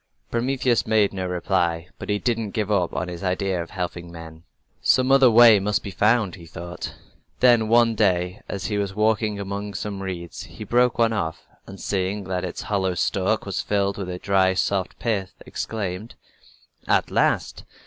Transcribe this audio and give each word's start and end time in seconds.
Prometheus 0.31 0.87
made 0.87 1.13
no 1.13 1.27
reply, 1.27 1.87
but 1.99 2.09
he 2.09 2.17
didn't 2.17 2.55
give 2.57 2.71
up 2.71 2.91
his 3.07 3.23
idea 3.23 3.61
of 3.61 3.69
helping 3.69 4.11
men. 4.11 4.41
"Some 4.81 5.11
other 5.11 5.29
way 5.29 5.59
must 5.59 5.83
be 5.83 5.91
found," 5.91 6.33
he 6.33 6.47
thought. 6.47 6.95
Then, 7.39 7.67
one 7.67 7.93
day, 7.93 8.41
as 8.49 8.65
he 8.65 8.79
was 8.79 8.95
walking 8.95 9.39
among 9.39 9.75
some 9.75 10.01
reeds 10.01 10.45
he 10.45 10.63
broke 10.63 10.99
off 10.99 11.45
one, 11.51 11.57
and 11.67 11.79
seeing 11.79 12.23
that 12.23 12.43
its 12.43 12.63
hollow 12.63 12.95
stalk 12.95 13.45
was 13.45 13.61
filled 13.61 13.99
with 13.99 14.09
a 14.09 14.17
dry, 14.17 14.55
soft 14.55 14.97
pith, 14.97 15.35
exclaimed: 15.45 16.15
"At 16.87 17.11
last! 17.11 17.63